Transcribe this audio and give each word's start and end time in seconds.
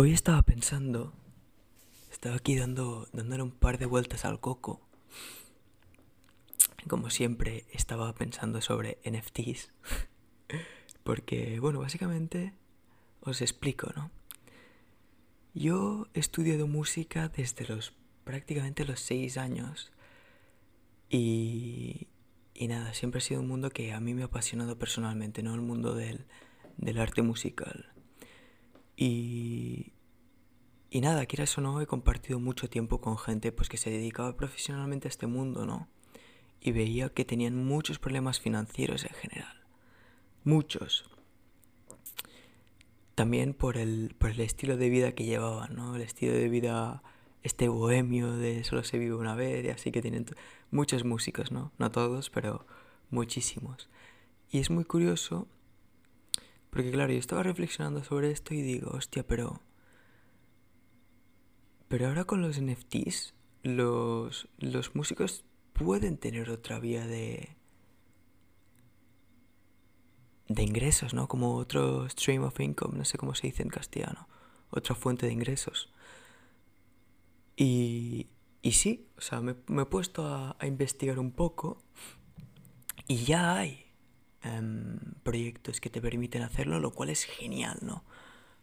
Hoy 0.00 0.12
estaba 0.12 0.40
pensando, 0.42 1.12
estaba 2.08 2.36
aquí 2.36 2.54
dando, 2.54 3.08
dándole 3.12 3.42
un 3.42 3.50
par 3.50 3.78
de 3.78 3.86
vueltas 3.86 4.24
al 4.24 4.38
coco. 4.38 4.80
Como 6.86 7.10
siempre, 7.10 7.66
estaba 7.72 8.14
pensando 8.14 8.60
sobre 8.60 8.98
NFTs. 9.04 9.72
Porque, 11.02 11.58
bueno, 11.58 11.80
básicamente 11.80 12.54
os 13.22 13.42
explico, 13.42 13.90
¿no? 13.96 14.12
Yo 15.52 16.06
he 16.14 16.20
estudiado 16.20 16.68
música 16.68 17.28
desde 17.28 17.66
los 17.66 17.92
prácticamente 18.22 18.84
los 18.84 19.00
seis 19.00 19.36
años. 19.36 19.90
Y, 21.10 22.06
y 22.54 22.68
nada, 22.68 22.94
siempre 22.94 23.18
ha 23.18 23.20
sido 23.20 23.40
un 23.40 23.48
mundo 23.48 23.70
que 23.70 23.92
a 23.92 23.98
mí 23.98 24.14
me 24.14 24.22
ha 24.22 24.26
apasionado 24.26 24.78
personalmente, 24.78 25.42
¿no? 25.42 25.56
El 25.56 25.62
mundo 25.62 25.96
del, 25.96 26.26
del 26.76 27.00
arte 27.00 27.22
musical. 27.22 27.97
Y, 29.00 29.92
y 30.90 31.00
nada, 31.00 31.24
quieras 31.26 31.56
o 31.56 31.60
no, 31.60 31.80
he 31.80 31.86
compartido 31.86 32.40
mucho 32.40 32.68
tiempo 32.68 33.00
con 33.00 33.16
gente 33.16 33.52
pues, 33.52 33.68
que 33.68 33.76
se 33.76 33.90
dedicaba 33.90 34.36
profesionalmente 34.36 35.06
a 35.06 35.10
este 35.10 35.28
mundo, 35.28 35.66
¿no? 35.66 35.86
Y 36.60 36.72
veía 36.72 37.08
que 37.08 37.24
tenían 37.24 37.64
muchos 37.64 38.00
problemas 38.00 38.40
financieros 38.40 39.04
en 39.04 39.14
general. 39.14 39.64
Muchos. 40.42 41.08
También 43.14 43.54
por 43.54 43.78
el, 43.78 44.16
por 44.18 44.30
el 44.30 44.40
estilo 44.40 44.76
de 44.76 44.90
vida 44.90 45.12
que 45.12 45.24
llevaban, 45.24 45.76
¿no? 45.76 45.94
El 45.94 46.02
estilo 46.02 46.32
de 46.32 46.48
vida, 46.48 47.04
este 47.44 47.68
bohemio 47.68 48.32
de 48.32 48.64
solo 48.64 48.82
se 48.82 48.98
vive 48.98 49.14
una 49.14 49.36
vez, 49.36 49.64
y 49.64 49.68
así 49.68 49.92
que 49.92 50.02
tienen 50.02 50.26
muchos 50.72 51.04
músicos, 51.04 51.52
¿no? 51.52 51.70
No 51.78 51.92
todos, 51.92 52.30
pero 52.30 52.66
muchísimos. 53.10 53.88
Y 54.50 54.58
es 54.58 54.70
muy 54.70 54.84
curioso 54.84 55.46
porque 56.70 56.90
claro, 56.90 57.12
yo 57.12 57.18
estaba 57.18 57.42
reflexionando 57.42 58.04
sobre 58.04 58.30
esto 58.30 58.54
y 58.54 58.62
digo, 58.62 58.90
hostia, 58.90 59.26
pero... 59.26 59.60
Pero 61.88 62.08
ahora 62.08 62.24
con 62.24 62.42
los 62.42 62.60
NFTs, 62.60 63.34
los, 63.62 64.48
los 64.58 64.94
músicos 64.94 65.44
pueden 65.72 66.18
tener 66.18 66.50
otra 66.50 66.78
vía 66.78 67.06
de... 67.06 67.56
de 70.48 70.62
ingresos, 70.62 71.14
¿no? 71.14 71.28
Como 71.28 71.56
otro 71.56 72.08
stream 72.10 72.42
of 72.44 72.60
income, 72.60 72.98
no 72.98 73.04
sé 73.04 73.16
cómo 73.16 73.34
se 73.34 73.46
dice 73.46 73.62
en 73.62 73.70
castellano. 73.70 74.28
Otra 74.70 74.94
fuente 74.94 75.26
de 75.26 75.32
ingresos. 75.32 75.90
Y, 77.56 78.28
y 78.60 78.72
sí, 78.72 79.08
o 79.16 79.20
sea, 79.22 79.40
me, 79.40 79.56
me 79.66 79.82
he 79.82 79.86
puesto 79.86 80.26
a, 80.26 80.56
a 80.58 80.66
investigar 80.66 81.18
un 81.18 81.32
poco 81.32 81.82
y 83.06 83.24
ya 83.24 83.56
hay 83.56 83.87
Em, 84.42 84.98
proyectos 85.24 85.80
que 85.80 85.90
te 85.90 86.00
permiten 86.00 86.42
hacerlo, 86.42 86.78
lo 86.78 86.92
cual 86.92 87.10
es 87.10 87.24
genial, 87.24 87.78
¿no? 87.82 88.04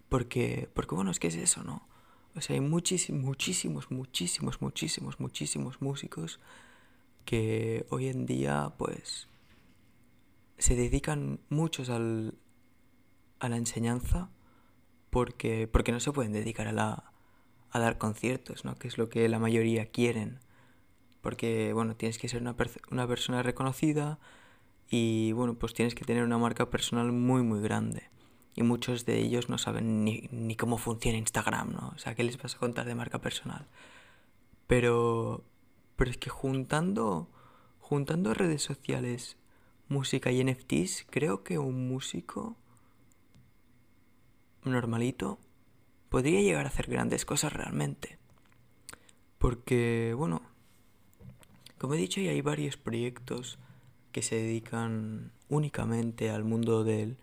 Porque, 0.08 0.70
porque 0.74 0.96
bueno, 0.96 1.12
es 1.12 1.20
que 1.20 1.28
es 1.28 1.36
eso, 1.36 1.64
¿no? 1.64 1.88
O 2.36 2.42
sea, 2.42 2.54
hay 2.54 2.62
muchísimos, 2.62 3.24
muchísimos, 3.24 3.92
muchísimos, 3.92 4.62
muchísimos, 4.62 5.20
muchísimos 5.20 5.82
músicos 5.82 6.40
que 7.26 7.86
hoy 7.90 8.08
en 8.08 8.26
día, 8.26 8.74
pues, 8.78 9.28
se 10.58 10.76
dedican 10.76 11.42
muchos 11.50 11.90
al, 11.90 12.36
a 13.40 13.50
la 13.50 13.58
enseñanza 13.58 14.30
porque, 15.10 15.68
porque 15.68 15.92
no 15.92 16.00
se 16.00 16.12
pueden 16.14 16.32
dedicar 16.32 16.68
a, 16.68 16.72
la, 16.72 17.12
a 17.72 17.80
dar 17.80 17.98
conciertos, 17.98 18.64
¿no? 18.64 18.76
Que 18.76 18.88
es 18.88 18.98
lo 18.98 19.10
que 19.10 19.28
la 19.28 19.40
mayoría 19.40 19.88
quieren. 19.88 20.40
Porque, 21.22 21.74
bueno, 21.74 21.96
tienes 21.96 22.18
que 22.18 22.30
ser 22.30 22.42
una, 22.42 22.56
una 22.92 23.08
persona 23.08 23.44
reconocida, 23.44 24.20
y 24.90 25.32
bueno, 25.32 25.56
pues 25.56 25.74
tienes 25.74 25.96
que 25.96 26.06
tener 26.06 26.24
una 26.24 26.38
marca 26.38 26.70
personal 26.70 27.12
muy 27.12 27.44
muy 27.44 27.62
grande. 27.62 28.10
Y 28.56 28.64
muchos 28.64 29.06
de 29.06 29.20
ellos 29.20 29.50
no 29.50 29.58
saben 29.58 30.06
ni, 30.06 30.30
ni 30.32 30.56
cómo 30.56 30.78
funciona 30.78 31.18
Instagram, 31.18 31.74
¿no? 31.74 31.92
O 31.96 31.98
sea, 31.98 32.16
¿qué 32.16 32.24
les 32.24 32.42
vas 32.42 32.56
a 32.56 32.60
contar 32.60 32.86
de 32.86 32.96
marca 32.96 33.20
personal? 33.20 33.68
Pero, 34.68 35.44
pero 35.98 36.10
es 36.10 36.18
que 36.18 36.30
juntando, 36.30 37.30
juntando 37.80 38.34
redes 38.34 38.62
sociales, 38.62 39.38
música 39.90 40.32
y 40.32 40.44
NFTs, 40.44 41.06
creo 41.10 41.44
que 41.44 41.58
un 41.58 41.88
músico 41.90 42.56
normalito 44.64 45.38
podría 46.10 46.42
llegar 46.42 46.66
a 46.66 46.70
hacer 46.70 46.90
grandes 46.90 47.26
cosas 47.26 47.52
realmente. 47.52 48.18
Porque, 49.38 50.14
bueno, 50.18 50.42
como 51.78 51.94
he 51.94 51.98
dicho, 51.98 52.22
hay 52.22 52.42
varios 52.42 52.78
proyectos 52.78 53.60
que 54.16 54.22
se 54.22 54.38
dedican 54.38 55.34
únicamente 55.50 56.30
al 56.30 56.46
mundo 56.46 56.86
del, 56.86 57.18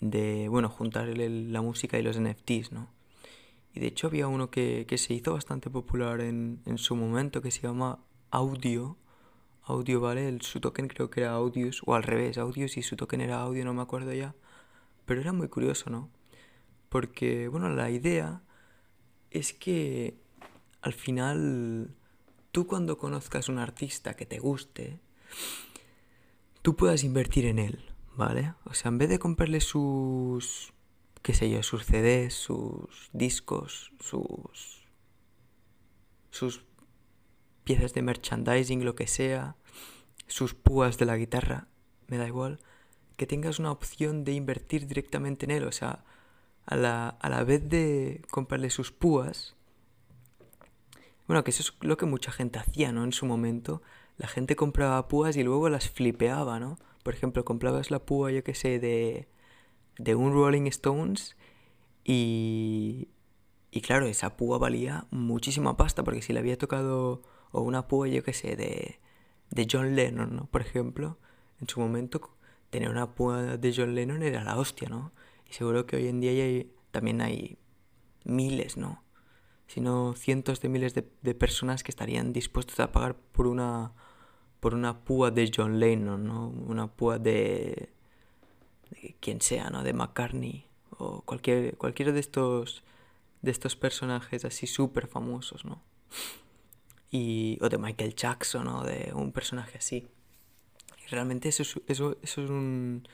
de, 0.00 0.48
bueno, 0.48 0.70
juntar 0.70 1.06
la 1.18 1.60
música 1.60 1.98
y 1.98 2.02
los 2.02 2.18
NFTs, 2.18 2.72
¿no? 2.72 2.88
Y 3.74 3.80
de 3.80 3.88
hecho 3.88 4.06
había 4.06 4.26
uno 4.26 4.50
que, 4.50 4.86
que 4.88 4.96
se 4.96 5.12
hizo 5.12 5.34
bastante 5.34 5.68
popular 5.68 6.22
en, 6.22 6.62
en, 6.64 6.78
su 6.78 6.96
momento 6.96 7.42
que 7.42 7.50
se 7.50 7.60
llama 7.60 7.98
Audio. 8.30 8.96
Audio, 9.64 10.00
¿vale? 10.00 10.26
El, 10.26 10.40
su 10.40 10.60
token 10.60 10.88
creo 10.88 11.10
que 11.10 11.20
era 11.20 11.32
Audius, 11.32 11.82
o 11.84 11.94
al 11.94 12.02
revés, 12.02 12.38
Audius 12.38 12.78
y 12.78 12.82
su 12.82 12.96
token 12.96 13.20
era 13.20 13.42
Audio, 13.42 13.62
no 13.62 13.74
me 13.74 13.82
acuerdo 13.82 14.14
ya. 14.14 14.34
Pero 15.04 15.20
era 15.20 15.34
muy 15.34 15.48
curioso, 15.48 15.90
¿no? 15.90 16.08
Porque, 16.88 17.48
bueno, 17.48 17.68
la 17.68 17.90
idea 17.90 18.40
es 19.30 19.52
que 19.52 20.16
al 20.80 20.94
final 20.94 21.94
tú 22.50 22.66
cuando 22.66 22.96
conozcas 22.96 23.50
un 23.50 23.58
artista 23.58 24.16
que 24.16 24.24
te 24.24 24.38
guste, 24.38 25.00
tú 26.64 26.76
puedas 26.76 27.04
invertir 27.04 27.44
en 27.44 27.58
él, 27.58 27.84
¿vale? 28.16 28.54
O 28.64 28.72
sea, 28.72 28.88
en 28.88 28.96
vez 28.96 29.10
de 29.10 29.18
comprarle 29.18 29.60
sus, 29.60 30.72
qué 31.20 31.34
sé 31.34 31.50
yo, 31.50 31.62
sus 31.62 31.84
CDs, 31.84 32.32
sus 32.32 33.10
discos, 33.12 33.92
sus, 34.00 34.82
sus 36.30 36.64
piezas 37.64 37.92
de 37.92 38.00
merchandising, 38.00 38.82
lo 38.82 38.94
que 38.94 39.06
sea, 39.06 39.56
sus 40.26 40.54
púas 40.54 40.96
de 40.96 41.04
la 41.04 41.18
guitarra, 41.18 41.68
me 42.06 42.16
da 42.16 42.26
igual, 42.26 42.60
que 43.18 43.26
tengas 43.26 43.58
una 43.58 43.70
opción 43.70 44.24
de 44.24 44.32
invertir 44.32 44.86
directamente 44.86 45.44
en 45.44 45.50
él, 45.50 45.64
o 45.64 45.72
sea, 45.72 46.02
a 46.64 46.76
la, 46.76 47.10
a 47.10 47.28
la 47.28 47.44
vez 47.44 47.68
de 47.68 48.22
comprarle 48.30 48.70
sus 48.70 48.90
púas, 48.90 49.54
bueno, 51.26 51.44
que 51.44 51.50
eso 51.50 51.62
es 51.62 51.74
lo 51.86 51.98
que 51.98 52.06
mucha 52.06 52.32
gente 52.32 52.58
hacía, 52.58 52.90
¿no? 52.90 53.04
En 53.04 53.12
su 53.12 53.26
momento, 53.26 53.82
la 54.16 54.28
gente 54.28 54.56
compraba 54.56 55.08
púas 55.08 55.36
y 55.36 55.42
luego 55.42 55.68
las 55.68 55.90
flipeaba, 55.90 56.60
¿no? 56.60 56.78
Por 57.02 57.14
ejemplo, 57.14 57.44
comprabas 57.44 57.90
la 57.90 58.00
púa, 58.00 58.30
yo 58.30 58.44
qué 58.44 58.54
sé, 58.54 58.78
de, 58.78 59.28
de 59.98 60.14
un 60.14 60.32
Rolling 60.32 60.66
Stones 60.66 61.36
y, 62.04 63.08
y 63.70 63.80
claro, 63.80 64.06
esa 64.06 64.36
púa 64.36 64.58
valía 64.58 65.06
muchísima 65.10 65.76
pasta 65.76 66.04
porque 66.04 66.22
si 66.22 66.32
le 66.32 66.38
había 66.38 66.58
tocado, 66.58 67.22
o 67.50 67.62
una 67.62 67.88
púa, 67.88 68.08
yo 68.08 68.22
qué 68.22 68.32
sé, 68.32 68.56
de, 68.56 69.00
de 69.50 69.66
John 69.70 69.96
Lennon, 69.96 70.36
¿no? 70.36 70.46
Por 70.46 70.60
ejemplo, 70.60 71.18
en 71.60 71.68
su 71.68 71.80
momento 71.80 72.36
tener 72.70 72.88
una 72.88 73.14
púa 73.14 73.56
de 73.56 73.74
John 73.74 73.94
Lennon 73.94 74.22
era 74.22 74.44
la 74.44 74.56
hostia, 74.56 74.88
¿no? 74.88 75.12
Y 75.48 75.54
seguro 75.54 75.86
que 75.86 75.96
hoy 75.96 76.08
en 76.08 76.20
día 76.20 76.30
hay, 76.30 76.72
también 76.90 77.20
hay 77.20 77.58
miles, 78.24 78.76
¿no? 78.76 79.02
Sino 79.66 80.14
cientos 80.14 80.60
de 80.60 80.68
miles 80.68 80.94
de, 80.94 81.08
de 81.22 81.34
personas 81.34 81.82
que 81.82 81.90
estarían 81.90 82.32
dispuestos 82.32 82.78
a 82.80 82.92
pagar 82.92 83.16
por 83.16 83.46
una 83.46 83.92
por 84.64 84.74
una 84.74 85.04
púa 85.04 85.30
de 85.30 85.52
John 85.54 85.78
Lennon, 85.78 86.24
¿no? 86.24 86.48
Una 86.48 86.86
púa 86.86 87.18
de, 87.18 87.90
de 88.88 89.14
quien 89.20 89.42
sea, 89.42 89.68
¿no? 89.68 89.82
De 89.82 89.92
McCartney 89.92 90.64
o 90.88 91.20
cualquier, 91.20 91.76
cualquiera 91.76 92.12
de 92.12 92.20
estos, 92.20 92.82
de 93.42 93.50
estos 93.50 93.76
personajes 93.76 94.46
así 94.46 94.66
súper 94.66 95.06
famosos, 95.06 95.66
¿no? 95.66 95.82
Y, 97.10 97.58
o 97.60 97.68
de 97.68 97.76
Michael 97.76 98.14
Jackson, 98.14 98.64
¿no? 98.64 98.84
De 98.84 99.12
un 99.14 99.32
personaje 99.32 99.76
así. 99.76 100.08
Y 101.04 101.10
realmente 101.10 101.50
eso, 101.50 101.62
eso, 101.86 102.16
eso 102.22 102.42
es 102.42 102.48
un, 102.48 103.06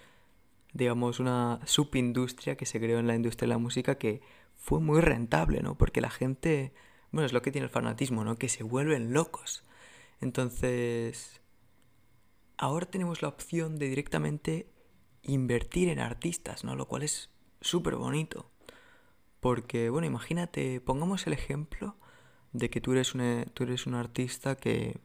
digamos, 0.72 1.18
una 1.18 1.58
subindustria 1.64 2.56
que 2.56 2.64
se 2.64 2.78
creó 2.78 3.00
en 3.00 3.08
la 3.08 3.16
industria 3.16 3.48
de 3.48 3.54
la 3.54 3.58
música 3.58 3.96
que 3.96 4.22
fue 4.56 4.78
muy 4.78 5.00
rentable, 5.00 5.62
¿no? 5.62 5.74
Porque 5.74 6.00
la 6.00 6.10
gente, 6.10 6.72
bueno, 7.10 7.26
es 7.26 7.32
lo 7.32 7.42
que 7.42 7.50
tiene 7.50 7.64
el 7.64 7.72
fanatismo, 7.72 8.22
¿no? 8.22 8.36
Que 8.36 8.48
se 8.48 8.62
vuelven 8.62 9.12
locos. 9.12 9.64
Entonces, 10.20 11.39
ahora 12.60 12.84
tenemos 12.84 13.22
la 13.22 13.28
opción 13.28 13.78
de 13.78 13.88
directamente 13.88 14.70
invertir 15.22 15.88
en 15.88 15.98
artistas, 15.98 16.62
¿no? 16.62 16.76
Lo 16.76 16.86
cual 16.86 17.02
es 17.02 17.30
súper 17.62 17.96
bonito. 17.96 18.50
Porque, 19.40 19.88
bueno, 19.88 20.06
imagínate, 20.06 20.82
pongamos 20.82 21.26
el 21.26 21.32
ejemplo 21.32 21.96
de 22.52 22.68
que 22.68 22.82
tú 22.82 22.92
eres, 22.92 23.14
tú 23.54 23.64
eres 23.64 23.86
un 23.86 23.94
artista 23.94 24.56
que, 24.56 25.00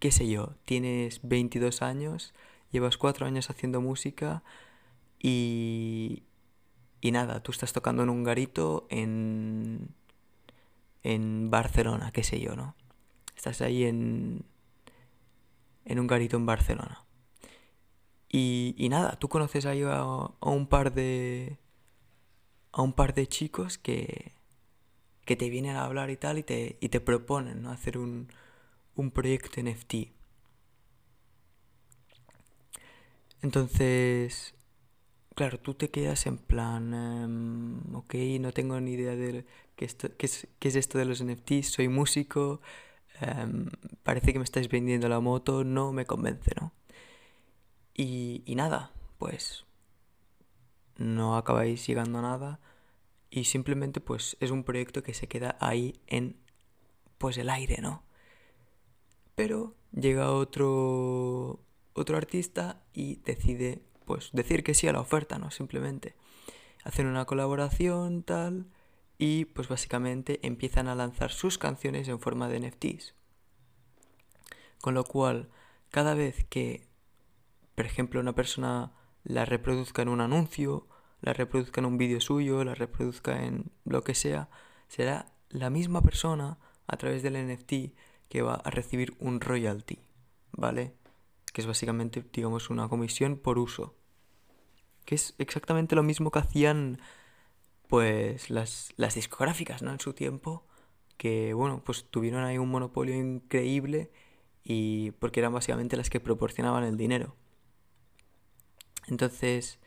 qué 0.00 0.10
sé 0.10 0.28
yo, 0.28 0.56
tienes 0.64 1.20
22 1.22 1.80
años, 1.82 2.34
llevas 2.72 2.96
4 2.98 3.24
años 3.24 3.48
haciendo 3.48 3.80
música 3.80 4.42
y, 5.20 6.24
y 7.00 7.12
nada, 7.12 7.40
tú 7.40 7.52
estás 7.52 7.72
tocando 7.72 8.02
en 8.02 8.10
un 8.10 8.24
garito 8.24 8.88
en, 8.90 9.94
en 11.04 11.50
Barcelona, 11.50 12.10
qué 12.10 12.24
sé 12.24 12.40
yo, 12.40 12.56
¿no? 12.56 12.74
Estás 13.36 13.60
ahí 13.60 13.84
en, 13.84 14.44
en 15.86 15.98
un 15.98 16.06
garito 16.06 16.36
en 16.36 16.46
Barcelona. 16.46 17.04
Y, 18.28 18.74
y 18.76 18.88
nada, 18.88 19.16
tú 19.18 19.28
conoces 19.28 19.64
ahí 19.66 19.82
a, 19.82 20.00
a, 20.00 20.50
un 20.50 20.66
par 20.66 20.92
de. 20.92 21.58
a 22.72 22.82
un 22.82 22.92
par 22.92 23.14
de 23.14 23.26
chicos 23.28 23.78
que, 23.78 24.32
que 25.24 25.36
te 25.36 25.48
vienen 25.48 25.76
a 25.76 25.84
hablar 25.84 26.10
y 26.10 26.16
tal 26.16 26.38
y 26.38 26.42
te, 26.42 26.76
y 26.80 26.88
te 26.90 27.00
proponen 27.00 27.62
¿no? 27.62 27.70
hacer 27.70 27.98
un, 27.98 28.28
un 28.96 29.10
proyecto 29.10 29.60
NFT. 29.62 30.12
Entonces, 33.42 34.54
claro, 35.34 35.60
tú 35.60 35.74
te 35.74 35.90
quedas 35.90 36.26
en 36.26 36.38
plan, 36.38 36.92
em, 36.94 37.94
ok, 37.94 38.14
no 38.40 38.52
tengo 38.52 38.80
ni 38.80 38.92
idea 38.92 39.14
de 39.14 39.46
qué, 39.76 39.84
esto, 39.84 40.08
qué, 40.16 40.26
es, 40.26 40.48
qué 40.58 40.68
es, 40.68 40.76
esto 40.76 40.98
de 40.98 41.04
los 41.04 41.22
NFTs, 41.22 41.68
soy 41.68 41.88
músico, 41.88 42.60
um, 43.20 43.66
parece 44.02 44.32
que 44.32 44.38
me 44.38 44.44
estáis 44.44 44.68
vendiendo 44.68 45.08
la 45.08 45.20
moto, 45.20 45.64
no 45.64 45.92
me 45.92 46.06
convence, 46.06 46.52
¿no? 46.60 46.72
Y, 47.94 48.42
y 48.44 48.54
nada, 48.54 48.92
pues 49.18 49.64
no 50.96 51.36
acabáis 51.36 51.86
llegando 51.86 52.18
a 52.18 52.22
nada 52.22 52.60
y 53.30 53.44
simplemente 53.44 54.00
pues 54.00 54.36
es 54.40 54.50
un 54.50 54.64
proyecto 54.64 55.02
que 55.02 55.14
se 55.14 55.28
queda 55.28 55.56
ahí 55.60 56.00
en 56.06 56.36
pues 57.18 57.38
el 57.38 57.50
aire, 57.50 57.78
¿no? 57.80 58.02
Pero 59.34 59.74
llega 59.92 60.32
otro 60.32 61.60
otro 61.92 62.16
artista 62.16 62.82
y 62.92 63.16
decide 63.16 63.82
pues 64.04 64.30
decir 64.32 64.62
que 64.62 64.74
sí 64.74 64.88
a 64.88 64.92
la 64.92 65.00
oferta, 65.00 65.38
¿no? 65.38 65.50
Simplemente 65.50 66.14
hacen 66.84 67.06
una 67.06 67.24
colaboración 67.24 68.22
tal 68.22 68.66
y 69.18 69.46
pues 69.46 69.68
básicamente 69.68 70.40
empiezan 70.42 70.88
a 70.88 70.94
lanzar 70.94 71.30
sus 71.30 71.58
canciones 71.58 72.08
en 72.08 72.20
forma 72.20 72.48
de 72.48 72.60
NFTs. 72.60 73.14
Con 74.80 74.94
lo 74.94 75.04
cual, 75.04 75.48
cada 75.90 76.14
vez 76.14 76.44
que, 76.44 76.86
por 77.74 77.86
ejemplo, 77.86 78.20
una 78.20 78.34
persona 78.34 78.92
la 79.24 79.44
reproduzca 79.44 80.02
en 80.02 80.08
un 80.08 80.20
anuncio, 80.20 80.86
la 81.20 81.32
reproduzca 81.32 81.80
en 81.80 81.86
un 81.86 81.98
vídeo 81.98 82.20
suyo, 82.20 82.62
la 82.64 82.74
reproduzca 82.74 83.44
en 83.44 83.72
lo 83.84 84.02
que 84.02 84.14
sea, 84.14 84.48
será 84.88 85.32
la 85.48 85.70
misma 85.70 86.02
persona 86.02 86.58
a 86.86 86.96
través 86.96 87.22
del 87.22 87.34
NFT 87.34 87.94
que 88.28 88.42
va 88.42 88.54
a 88.54 88.70
recibir 88.70 89.16
un 89.18 89.40
royalty, 89.40 89.98
¿vale? 90.52 90.94
Que 91.52 91.60
es 91.60 91.66
básicamente, 91.66 92.24
digamos, 92.32 92.70
una 92.70 92.88
comisión 92.88 93.36
por 93.36 93.58
uso. 93.58 93.96
Que 95.04 95.14
es 95.14 95.34
exactamente 95.38 95.96
lo 95.96 96.02
mismo 96.02 96.30
que 96.30 96.40
hacían, 96.40 97.00
pues, 97.88 98.50
las, 98.50 98.92
las 98.96 99.14
discográficas, 99.14 99.82
¿no? 99.82 99.92
En 99.92 100.00
su 100.00 100.12
tiempo, 100.12 100.66
que, 101.16 101.54
bueno, 101.54 101.82
pues 101.84 102.06
tuvieron 102.10 102.44
ahí 102.44 102.58
un 102.58 102.68
monopolio 102.68 103.14
increíble 103.14 104.10
y 104.64 105.12
porque 105.12 105.40
eran 105.40 105.52
básicamente 105.52 105.96
las 105.96 106.10
que 106.10 106.20
proporcionaban 106.20 106.84
el 106.84 106.96
dinero. 106.96 107.36
Entonces, 109.08 109.78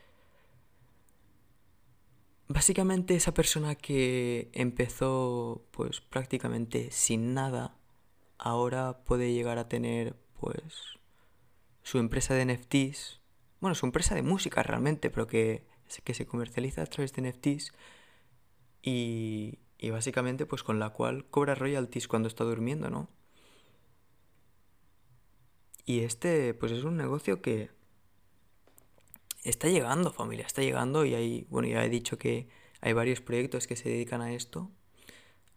básicamente 2.48 3.16
esa 3.16 3.34
persona 3.34 3.76
que 3.76 4.50
empezó 4.54 5.66
pues 5.72 6.02
prácticamente 6.02 6.92
sin 6.92 7.34
nada, 7.34 7.76
ahora 8.38 9.04
puede 9.06 9.34
llegar 9.34 9.58
a 9.58 9.68
tener 9.68 10.16
pues 10.40 10.98
su 11.84 12.00
empresa 12.00 12.34
de 12.34 12.46
NFTs, 12.46 13.22
bueno, 13.62 13.76
su 13.76 13.86
empresa 13.86 14.16
de 14.16 14.24
música 14.24 14.64
realmente, 14.64 15.10
pero 15.10 15.28
que, 15.28 15.66
que 16.04 16.14
se 16.14 16.26
comercializa 16.26 16.82
a 16.82 16.86
través 16.86 17.14
de 17.14 17.30
NFTs 17.30 17.72
y, 18.82 19.60
y 19.78 19.90
básicamente 19.90 20.46
pues 20.46 20.64
con 20.64 20.80
la 20.80 20.92
cual 20.92 21.26
cobra 21.30 21.56
royalties 21.56 22.08
cuando 22.08 22.28
está 22.28 22.44
durmiendo, 22.44 22.90
¿no? 22.90 23.10
Y 25.86 26.02
este, 26.02 26.54
pues 26.54 26.72
es 26.72 26.84
un 26.84 26.98
negocio 26.98 27.42
que 27.42 27.72
está 29.44 29.68
llegando, 29.70 30.12
familia, 30.12 30.46
está 30.46 30.62
llegando 30.62 31.06
y 31.06 31.16
hay, 31.16 31.48
bueno, 31.50 31.68
ya 31.68 31.84
he 31.84 31.90
dicho 31.90 32.18
que 32.18 32.48
hay 32.82 32.94
varios 32.94 33.22
proyectos 33.22 33.66
que 33.66 33.76
se 33.76 33.90
dedican 33.90 34.22
a 34.22 34.34
esto. 34.34 34.70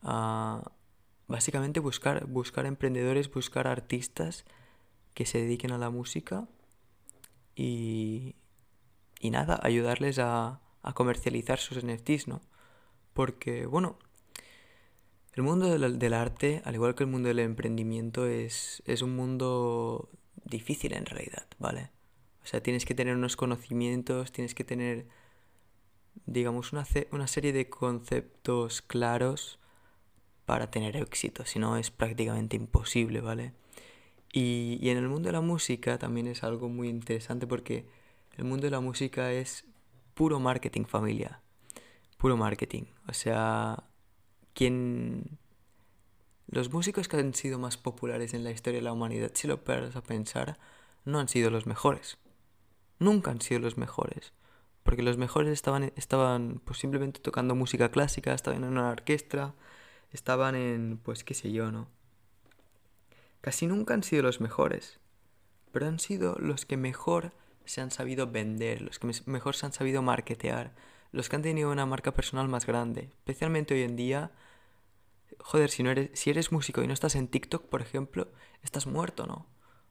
A 0.02 0.72
básicamente 1.28 1.80
buscar, 1.80 2.26
buscar 2.26 2.66
emprendedores, 2.66 3.30
buscar 3.30 3.66
artistas 3.66 4.44
que 5.14 5.26
se 5.26 5.38
dediquen 5.38 5.72
a 5.72 5.78
la 5.78 5.90
música 5.90 6.48
y, 7.54 8.34
y 9.22 9.30
nada, 9.30 9.58
ayudarles 9.62 10.18
a, 10.18 10.60
comercializar 10.94 11.60
sus 11.60 11.82
NFTs, 11.84 12.26
¿no? 12.26 12.42
Porque, 13.14 13.66
bueno, 13.66 13.96
el 15.34 15.44
mundo 15.44 15.66
del, 15.78 16.00
del, 16.00 16.12
arte, 16.12 16.60
al 16.64 16.74
igual 16.74 16.96
que 16.96 17.04
el 17.04 17.10
mundo 17.10 17.28
del 17.28 17.38
emprendimiento, 17.38 18.26
es, 18.26 18.82
es 18.84 19.00
un 19.00 19.14
mundo 19.14 20.10
difícil 20.44 20.92
en 20.94 21.06
realidad, 21.06 21.46
¿vale? 21.60 21.90
O 22.42 22.46
sea, 22.46 22.60
tienes 22.60 22.84
que 22.84 22.96
tener 22.96 23.14
unos 23.14 23.36
conocimientos, 23.36 24.32
tienes 24.32 24.56
que 24.56 24.64
tener, 24.64 25.06
digamos, 26.26 26.72
una, 26.72 26.84
una 27.12 27.28
serie 27.28 27.52
de 27.52 27.70
conceptos 27.70 28.82
claros 28.82 29.60
para 30.46 30.68
tener 30.68 30.96
éxito, 30.96 31.44
si 31.46 31.60
no 31.60 31.76
es 31.76 31.92
prácticamente 31.92 32.56
imposible, 32.56 33.20
¿vale? 33.20 33.52
Y, 34.32 34.78
y 34.82 34.90
en 34.90 34.98
el 34.98 35.08
mundo 35.08 35.28
de 35.28 35.32
la 35.34 35.40
música 35.42 35.96
también 35.98 36.26
es 36.26 36.42
algo 36.42 36.68
muy 36.68 36.88
interesante 36.88 37.46
porque 37.46 37.86
el 38.36 38.44
mundo 38.44 38.66
de 38.66 38.70
la 38.70 38.80
música 38.80 39.32
es 39.32 39.64
puro 40.14 40.40
marketing 40.40 40.84
familia, 40.84 41.40
puro 42.18 42.36
marketing. 42.36 42.84
O 43.08 43.12
sea, 43.12 43.84
quien 44.54 45.38
los 46.46 46.72
músicos 46.72 47.08
que 47.08 47.16
han 47.16 47.34
sido 47.34 47.58
más 47.58 47.76
populares 47.76 48.34
en 48.34 48.44
la 48.44 48.50
historia 48.50 48.80
de 48.80 48.84
la 48.84 48.92
humanidad, 48.92 49.30
si 49.34 49.48
lo 49.48 49.64
paras 49.64 49.96
a 49.96 50.02
pensar, 50.02 50.58
no 51.04 51.18
han 51.18 51.28
sido 51.28 51.50
los 51.50 51.66
mejores. 51.66 52.18
Nunca 52.98 53.30
han 53.30 53.40
sido 53.40 53.60
los 53.60 53.78
mejores. 53.78 54.32
Porque 54.82 55.02
los 55.02 55.16
mejores 55.16 55.52
estaban, 55.52 55.92
estaban 55.96 56.60
pues 56.64 56.78
simplemente 56.78 57.20
tocando 57.20 57.54
música 57.54 57.90
clásica, 57.90 58.34
estaban 58.34 58.64
en 58.64 58.70
una 58.70 58.90
orquesta, 58.90 59.54
estaban 60.10 60.54
en, 60.54 60.98
pues 60.98 61.24
qué 61.24 61.34
sé 61.34 61.52
yo, 61.52 61.72
¿no? 61.72 61.88
Casi 63.40 63.66
nunca 63.66 63.94
han 63.94 64.02
sido 64.02 64.22
los 64.22 64.40
mejores. 64.40 65.00
Pero 65.72 65.86
han 65.86 65.98
sido 65.98 66.36
los 66.38 66.66
que 66.66 66.76
mejor 66.76 67.32
se 67.64 67.80
han 67.80 67.90
sabido 67.90 68.26
vender, 68.30 68.82
los 68.82 68.98
que 68.98 69.10
mejor 69.26 69.54
se 69.54 69.66
han 69.66 69.72
sabido 69.72 70.02
marketear, 70.02 70.74
los 71.12 71.28
que 71.28 71.36
han 71.36 71.42
tenido 71.42 71.70
una 71.70 71.86
marca 71.86 72.12
personal 72.12 72.48
más 72.48 72.66
grande. 72.66 73.10
Especialmente 73.18 73.74
hoy 73.74 73.82
en 73.82 73.96
día 73.96 74.32
joder, 75.42 75.70
si, 75.70 75.82
no 75.82 75.90
eres, 75.90 76.10
si 76.14 76.30
eres 76.30 76.52
músico 76.52 76.82
y 76.82 76.86
no 76.86 76.92
estás 76.92 77.14
en 77.16 77.28
TikTok, 77.28 77.68
por 77.68 77.82
ejemplo, 77.82 78.28
estás 78.62 78.86
muerto, 78.86 79.26
¿no? 79.26 79.46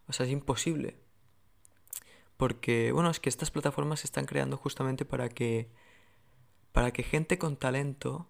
O 0.07 0.13
sea, 0.13 0.25
es 0.25 0.31
imposible. 0.31 0.97
Porque, 2.37 2.91
bueno, 2.91 3.09
es 3.09 3.19
que 3.19 3.29
estas 3.29 3.51
plataformas 3.51 4.01
se 4.01 4.07
están 4.07 4.25
creando 4.25 4.57
justamente 4.57 5.05
para 5.05 5.29
que, 5.29 5.69
para 6.71 6.91
que 6.91 7.03
gente 7.03 7.37
con 7.37 7.57
talento 7.57 8.27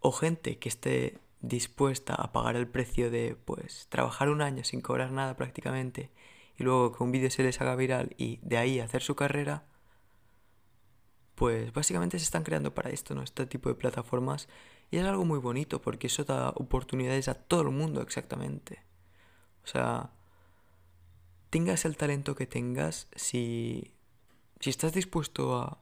o 0.00 0.12
gente 0.12 0.58
que 0.58 0.68
esté 0.68 1.18
dispuesta 1.40 2.14
a 2.14 2.32
pagar 2.32 2.56
el 2.56 2.68
precio 2.68 3.10
de, 3.10 3.36
pues, 3.44 3.86
trabajar 3.88 4.28
un 4.28 4.42
año 4.42 4.64
sin 4.64 4.82
cobrar 4.82 5.10
nada 5.12 5.36
prácticamente 5.36 6.10
y 6.60 6.62
luego 6.62 6.92
que 6.92 7.02
un 7.02 7.10
vídeo 7.10 7.30
se 7.30 7.42
les 7.42 7.58
haga 7.62 7.74
viral 7.74 8.14
y 8.18 8.38
de 8.42 8.58
ahí 8.58 8.80
hacer 8.80 9.00
su 9.00 9.16
carrera, 9.16 9.64
pues 11.34 11.72
básicamente 11.72 12.18
se 12.18 12.24
están 12.26 12.42
creando 12.42 12.74
para 12.74 12.90
esto, 12.90 13.14
¿no? 13.14 13.22
Este 13.22 13.46
tipo 13.46 13.70
de 13.70 13.76
plataformas 13.76 14.46
y 14.90 14.98
es 14.98 15.06
algo 15.06 15.24
muy 15.24 15.38
bonito 15.38 15.80
porque 15.80 16.08
eso 16.08 16.24
da 16.24 16.50
oportunidades 16.50 17.28
a 17.28 17.34
todo 17.34 17.62
el 17.62 17.70
mundo 17.70 18.02
exactamente. 18.02 18.84
O 19.64 19.68
sea, 19.68 20.10
tengas 21.48 21.86
el 21.86 21.96
talento 21.96 22.34
que 22.34 22.46
tengas, 22.46 23.08
si, 23.16 23.94
si 24.60 24.68
estás 24.68 24.92
dispuesto 24.92 25.56
a 25.56 25.78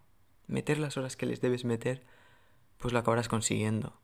meter 0.47 0.78
las 0.78 0.97
horas 0.97 1.16
que 1.16 1.26
les 1.26 1.40
debes 1.40 1.64
meter, 1.64 2.04
pues 2.76 2.92
lo 2.92 3.00
acabarás 3.00 3.28
consiguiendo. 3.28 3.99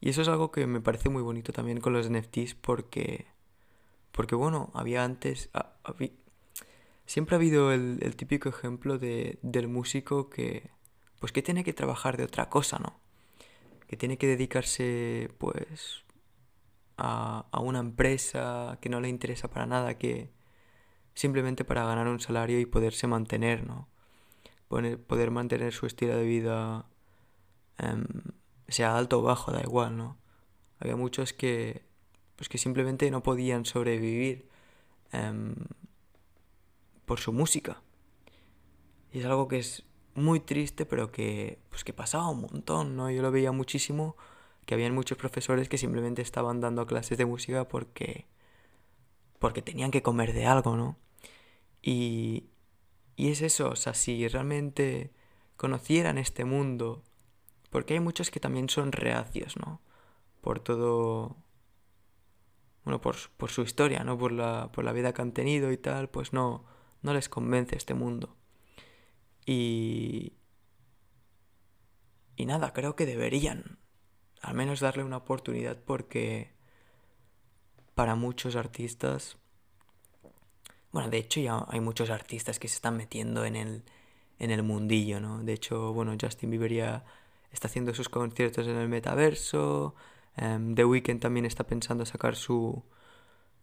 Y 0.00 0.08
eso 0.08 0.22
es 0.22 0.28
algo 0.28 0.50
que 0.50 0.66
me 0.66 0.80
parece 0.80 1.08
muy 1.08 1.22
bonito 1.22 1.52
también 1.52 1.78
con 1.78 1.92
los 1.92 2.10
NFTs 2.10 2.56
porque, 2.56 3.26
porque 4.10 4.34
bueno, 4.34 4.72
había 4.74 5.04
antes, 5.04 5.50
siempre 7.06 7.36
ha 7.36 7.38
habido 7.38 7.72
el, 7.72 7.98
el 8.02 8.16
típico 8.16 8.48
ejemplo 8.48 8.98
de, 8.98 9.38
del 9.42 9.68
músico 9.68 10.30
que, 10.30 10.70
pues 11.20 11.32
que 11.32 11.42
tiene 11.42 11.64
que 11.64 11.72
trabajar 11.72 12.16
de 12.16 12.24
otra 12.24 12.48
cosa, 12.48 12.78
¿no? 12.78 13.04
que 13.86 13.96
tiene 13.96 14.18
que 14.18 14.26
dedicarse 14.26 15.30
pues 15.38 16.04
a, 16.96 17.46
a, 17.50 17.60
una 17.60 17.80
empresa 17.80 18.78
que 18.80 18.88
no 18.88 19.00
le 19.00 19.08
interesa 19.08 19.48
para 19.48 19.66
nada, 19.66 19.98
que 19.98 20.32
simplemente 21.14 21.64
para 21.64 21.84
ganar 21.84 22.08
un 22.08 22.20
salario 22.20 22.60
y 22.60 22.66
poderse 22.66 23.06
mantener, 23.06 23.66
¿no? 23.66 23.88
Poder, 24.68 25.30
mantener 25.30 25.72
su 25.72 25.86
estilo 25.86 26.16
de 26.16 26.24
vida, 26.24 26.86
um, 27.80 28.04
sea 28.66 28.96
alto 28.96 29.20
o 29.20 29.22
bajo, 29.22 29.52
da 29.52 29.60
igual, 29.60 29.96
¿no? 29.96 30.18
Había 30.80 30.96
muchos 30.96 31.32
que, 31.32 31.84
pues 32.34 32.48
que 32.48 32.58
simplemente 32.58 33.08
no 33.10 33.22
podían 33.22 33.64
sobrevivir 33.64 34.48
um, 35.30 35.54
por 37.04 37.20
su 37.20 37.32
música. 37.32 37.82
Y 39.12 39.20
es 39.20 39.24
algo 39.26 39.48
que 39.48 39.58
es 39.58 39.84
muy 40.14 40.40
triste, 40.40 40.86
pero 40.86 41.10
que, 41.10 41.58
pues 41.70 41.84
que 41.84 41.92
pasaba 41.92 42.28
un 42.28 42.42
montón, 42.42 42.96
¿no? 42.96 43.10
Yo 43.10 43.22
lo 43.22 43.30
veía 43.30 43.52
muchísimo, 43.52 44.16
que 44.66 44.74
habían 44.74 44.94
muchos 44.94 45.18
profesores 45.18 45.68
que 45.68 45.78
simplemente 45.78 46.22
estaban 46.22 46.60
dando 46.60 46.86
clases 46.86 47.18
de 47.18 47.26
música 47.26 47.68
porque, 47.68 48.26
porque 49.38 49.62
tenían 49.62 49.90
que 49.90 50.02
comer 50.02 50.32
de 50.32 50.46
algo, 50.46 50.76
¿no? 50.76 50.96
Y, 51.82 52.44
y 53.16 53.30
es 53.30 53.42
eso, 53.42 53.70
o 53.70 53.76
sea, 53.76 53.94
si 53.94 54.26
realmente 54.28 55.12
conocieran 55.56 56.18
este 56.18 56.44
mundo, 56.44 57.02
porque 57.70 57.94
hay 57.94 58.00
muchos 58.00 58.30
que 58.30 58.40
también 58.40 58.68
son 58.68 58.92
reacios, 58.92 59.56
¿no? 59.56 59.80
Por 60.40 60.60
todo, 60.60 61.36
bueno, 62.84 63.00
por, 63.00 63.16
por 63.36 63.50
su 63.50 63.62
historia, 63.62 64.04
¿no? 64.04 64.18
Por 64.18 64.32
la, 64.32 64.70
por 64.72 64.84
la 64.84 64.92
vida 64.92 65.12
que 65.12 65.22
han 65.22 65.32
tenido 65.32 65.72
y 65.72 65.76
tal, 65.78 66.08
pues 66.08 66.32
no, 66.32 66.64
no 67.02 67.14
les 67.14 67.28
convence 67.28 67.76
este 67.76 67.94
mundo. 67.94 68.36
Y... 69.46 70.34
Y 72.36 72.46
nada, 72.46 72.72
creo 72.72 72.96
que 72.96 73.06
deberían 73.06 73.78
al 74.44 74.54
menos 74.54 74.80
darle 74.80 75.04
una 75.04 75.16
oportunidad 75.16 75.78
porque 75.84 76.52
para 77.94 78.14
muchos 78.14 78.56
artistas, 78.56 79.38
bueno, 80.92 81.08
de 81.08 81.18
hecho 81.18 81.40
ya 81.40 81.64
hay 81.68 81.80
muchos 81.80 82.10
artistas 82.10 82.58
que 82.58 82.68
se 82.68 82.74
están 82.74 82.96
metiendo 82.96 83.44
en 83.44 83.56
el, 83.56 83.84
en 84.38 84.50
el 84.50 84.62
mundillo, 84.62 85.20
¿no? 85.20 85.42
De 85.42 85.54
hecho, 85.54 85.92
bueno, 85.92 86.14
Justin 86.20 86.50
Bieber 86.50 86.72
ya 86.72 87.04
está 87.52 87.68
haciendo 87.68 87.94
sus 87.94 88.08
conciertos 88.08 88.66
en 88.66 88.76
el 88.76 88.88
metaverso, 88.88 89.94
em, 90.36 90.74
The 90.74 90.84
Weeknd 90.84 91.20
también 91.20 91.46
está 91.46 91.64
pensando 91.64 92.06
sacar 92.06 92.36
su, 92.36 92.84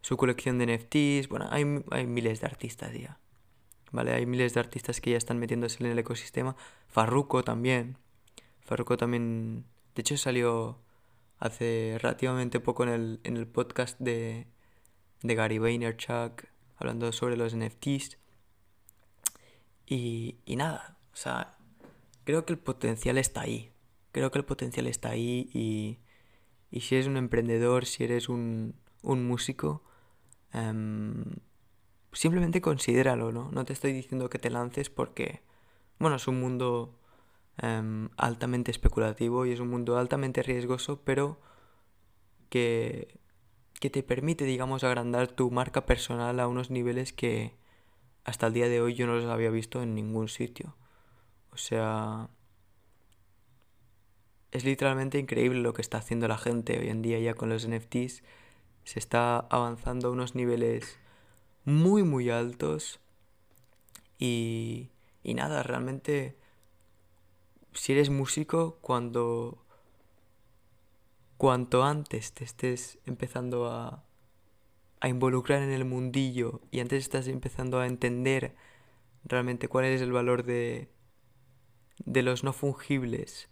su 0.01 0.17
colección 0.17 0.57
de 0.57 0.65
NFTs, 0.67 1.29
bueno, 1.29 1.47
hay, 1.51 1.65
hay 1.91 2.07
miles 2.07 2.41
de 2.41 2.47
artistas 2.47 2.93
ya. 2.93 3.19
¿vale? 3.91 4.13
Hay 4.13 4.25
miles 4.25 4.53
de 4.53 4.59
artistas 4.59 5.01
que 5.01 5.11
ya 5.11 5.17
están 5.17 5.37
metiéndose 5.37 5.83
en 5.83 5.91
el 5.91 5.99
ecosistema. 5.99 6.55
Farruko 6.87 7.43
también. 7.43 7.97
Farruko 8.61 8.97
también, 8.97 9.65
de 9.95 10.01
hecho 10.01 10.17
salió 10.17 10.79
hace 11.39 11.97
relativamente 11.99 12.59
poco 12.59 12.83
en 12.83 12.89
el, 12.89 13.19
en 13.23 13.37
el 13.37 13.47
podcast 13.47 13.99
de, 13.99 14.47
de 15.23 15.35
Gary 15.35 15.57
Vaynerchuk 15.57 16.45
hablando 16.77 17.11
sobre 17.11 17.37
los 17.37 17.55
NFTs. 17.55 18.17
Y, 19.85 20.37
y 20.45 20.55
nada, 20.55 20.97
o 21.11 21.15
sea, 21.15 21.57
creo 22.23 22.45
que 22.45 22.53
el 22.53 22.59
potencial 22.59 23.17
está 23.17 23.41
ahí. 23.41 23.71
Creo 24.11 24.31
que 24.31 24.39
el 24.39 24.45
potencial 24.45 24.87
está 24.87 25.09
ahí 25.09 25.49
y, 25.53 25.99
y 26.71 26.81
si 26.81 26.95
eres 26.95 27.07
un 27.07 27.17
emprendedor, 27.17 27.85
si 27.85 28.03
eres 28.05 28.29
un, 28.29 28.75
un 29.01 29.27
músico, 29.27 29.83
um, 30.53 31.23
simplemente 32.13 32.61
considéralo, 32.61 33.31
¿no? 33.31 33.51
No 33.51 33.65
te 33.65 33.73
estoy 33.73 33.93
diciendo 33.93 34.29
que 34.29 34.39
te 34.39 34.49
lances 34.49 34.89
porque, 34.89 35.41
bueno, 35.99 36.15
es 36.15 36.27
un 36.27 36.39
mundo 36.39 36.97
em, 37.57 38.09
altamente 38.17 38.71
especulativo 38.71 39.45
y 39.45 39.51
es 39.51 39.59
un 39.59 39.69
mundo 39.69 39.97
altamente 39.97 40.43
riesgoso, 40.43 41.01
pero 41.03 41.39
que, 42.49 43.19
que 43.79 43.89
te 43.89 44.03
permite, 44.03 44.45
digamos, 44.45 44.83
agrandar 44.83 45.27
tu 45.27 45.51
marca 45.51 45.85
personal 45.85 46.39
a 46.39 46.47
unos 46.47 46.71
niveles 46.71 47.13
que 47.13 47.55
hasta 48.23 48.47
el 48.47 48.53
día 48.53 48.69
de 48.69 48.81
hoy 48.81 48.93
yo 48.95 49.07
no 49.07 49.15
los 49.15 49.25
había 49.25 49.49
visto 49.49 49.81
en 49.81 49.95
ningún 49.95 50.27
sitio. 50.27 50.75
O 51.51 51.57
sea, 51.57 52.29
es 54.51 54.65
literalmente 54.65 55.17
increíble 55.17 55.61
lo 55.61 55.73
que 55.73 55.81
está 55.81 55.97
haciendo 55.97 56.27
la 56.27 56.37
gente 56.37 56.77
hoy 56.77 56.89
en 56.89 57.01
día 57.01 57.19
ya 57.19 57.33
con 57.33 57.49
los 57.49 57.67
NFTs. 57.67 58.23
Se 58.83 58.99
está 58.99 59.39
avanzando 59.39 60.09
a 60.09 60.11
unos 60.11 60.35
niveles 60.35 60.99
muy 61.63 62.03
muy 62.03 62.29
altos 62.29 62.99
y, 64.17 64.89
y 65.23 65.33
nada, 65.35 65.63
realmente 65.63 66.35
si 67.73 67.93
eres 67.93 68.09
músico 68.09 68.77
cuando 68.81 69.63
cuanto 71.37 71.83
antes 71.83 72.33
te 72.33 72.43
estés 72.43 72.99
empezando 73.05 73.67
a, 73.71 74.03
a 74.99 75.07
involucrar 75.07 75.61
en 75.61 75.71
el 75.71 75.85
mundillo 75.85 76.61
y 76.71 76.81
antes 76.81 77.03
estás 77.03 77.27
empezando 77.27 77.79
a 77.79 77.87
entender 77.87 78.55
realmente 79.23 79.67
cuál 79.67 79.85
es 79.85 80.01
el 80.01 80.11
valor 80.11 80.43
de, 80.43 80.89
de 82.05 82.21
los 82.21 82.43
no 82.43 82.53
fungibles 82.53 83.50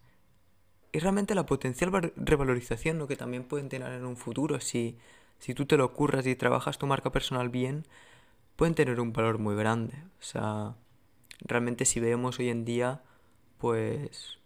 y 0.91 0.99
realmente 0.99 1.35
la 1.35 1.45
potencial 1.45 2.13
revalorización 2.15 2.97
lo 2.97 3.07
que 3.07 3.15
también 3.15 3.43
pueden 3.43 3.69
tener 3.69 3.91
en 3.91 4.05
un 4.05 4.17
futuro 4.17 4.59
si 4.59 4.97
si 5.39 5.53
tú 5.53 5.65
te 5.65 5.77
lo 5.77 5.93
curras 5.93 6.27
y 6.27 6.35
trabajas 6.35 6.77
tu 6.77 6.85
marca 6.85 7.11
personal 7.11 7.49
bien, 7.49 7.85
pueden 8.55 8.75
tener 8.75 8.99
un 8.99 9.13
valor 9.13 9.39
muy 9.39 9.55
grande. 9.55 9.95
O 10.19 10.23
sea, 10.23 10.75
realmente 11.39 11.85
si 11.85 11.99
vemos 11.99 12.39
hoy 12.39 12.49
en 12.49 12.65
día, 12.65 13.01
pues, 13.57 14.37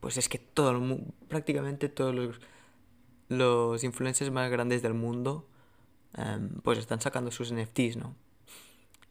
pues 0.00 0.16
es 0.16 0.28
que 0.28 0.38
todo 0.38 0.70
el 0.70 1.04
prácticamente 1.28 1.88
todos 1.90 2.14
los, 2.14 2.40
los 3.28 3.84
influencers 3.84 4.30
más 4.30 4.50
grandes 4.50 4.82
del 4.82 4.94
mundo, 4.94 5.46
em, 6.14 6.60
pues 6.62 6.78
están 6.78 7.00
sacando 7.00 7.30
sus 7.30 7.52
NFTs, 7.52 7.96
¿no? 7.96 8.16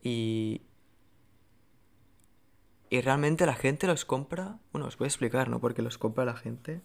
Y, 0.04 0.62
y 2.90 3.02
realmente 3.02 3.46
la 3.46 3.56
gente 3.56 3.88
los 3.88 4.06
compra, 4.06 4.60
bueno, 4.72 4.88
os 4.88 4.98
voy 4.98 5.06
a 5.06 5.10
explicar, 5.10 5.50
¿no? 5.50 5.60
Porque 5.60 5.82
los 5.82 5.98
compra 5.98 6.26
la 6.26 6.36
gente 6.36 6.82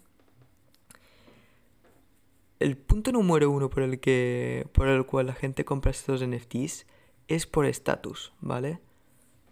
el 2.64 2.78
punto 2.78 3.12
número 3.12 3.50
uno 3.50 3.68
por 3.68 3.82
el, 3.82 4.00
que, 4.00 4.66
por 4.73 4.88
el 4.88 5.04
cual 5.04 5.26
la 5.26 5.34
gente 5.34 5.66
compra 5.66 5.90
estos 5.90 6.26
NFTs 6.26 6.87
es 7.28 7.46
por 7.46 7.66
estatus, 7.66 8.32
¿vale? 8.40 8.80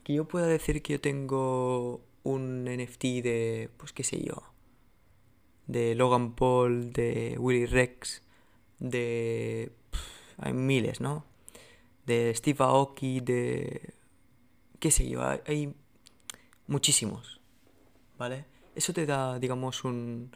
Que 0.03 0.15
yo 0.15 0.27
pueda 0.27 0.47
decir 0.47 0.83
que 0.83 0.95
yo 0.95 1.01
tengo 1.01 2.01
un 2.23 2.65
NFT 2.65 3.03
de, 3.23 3.71
pues 3.77 3.93
qué 3.93 4.03
sé 4.03 4.23
yo, 4.23 4.43
de 5.67 5.95
Logan 5.95 6.35
Paul, 6.35 6.93
de 6.93 7.37
Willy 7.39 7.67
Rex, 7.67 8.23
de... 8.79 9.73
hay 10.39 10.53
miles, 10.55 11.03
¿no? 11.03 11.27
De 12.07 12.33
Steve 12.35 12.65
Aoki, 12.65 13.21
de... 13.21 13.95
qué 14.79 14.91
sé 14.91 15.09
yo, 15.09 15.23
hay, 15.23 15.41
hay 15.47 15.75
muchísimos, 16.73 17.41
¿vale? 18.19 18.47
Eso 18.75 18.93
te 18.93 19.07
da, 19.07 19.39
digamos, 19.39 19.85
un 19.85 20.33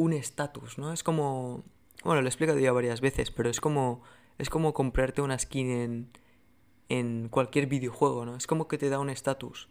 un 0.00 0.14
estatus, 0.14 0.78
¿no? 0.78 0.92
Es 0.92 1.02
como... 1.02 1.62
Bueno, 2.04 2.22
lo 2.22 2.26
he 2.26 2.30
explicado 2.30 2.58
ya 2.58 2.72
varias 2.72 3.02
veces, 3.02 3.30
pero 3.30 3.50
es 3.50 3.60
como... 3.60 4.02
Es 4.38 4.48
como 4.48 4.72
comprarte 4.72 5.20
una 5.20 5.38
skin 5.38 5.70
en, 5.70 6.10
en 6.88 7.28
cualquier 7.28 7.66
videojuego, 7.66 8.24
¿no? 8.24 8.36
Es 8.36 8.46
como 8.46 8.66
que 8.66 8.78
te 8.78 8.88
da 8.88 8.98
un 8.98 9.10
estatus. 9.10 9.68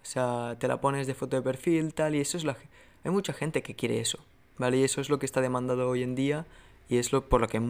O 0.00 0.04
sea, 0.04 0.56
te 0.60 0.68
la 0.68 0.80
pones 0.80 1.08
de 1.08 1.14
foto 1.14 1.34
de 1.34 1.42
perfil, 1.42 1.92
tal, 1.94 2.14
y 2.14 2.20
eso 2.20 2.36
es 2.36 2.44
la... 2.44 2.56
Hay 3.02 3.10
mucha 3.10 3.32
gente 3.32 3.64
que 3.64 3.74
quiere 3.74 3.98
eso, 3.98 4.24
¿vale? 4.56 4.76
Y 4.76 4.84
eso 4.84 5.00
es 5.00 5.10
lo 5.10 5.18
que 5.18 5.26
está 5.26 5.40
demandado 5.40 5.88
hoy 5.88 6.04
en 6.04 6.14
día 6.14 6.46
y 6.88 6.98
es 6.98 7.10
lo 7.10 7.28
por 7.28 7.40
lo 7.40 7.48
que, 7.48 7.60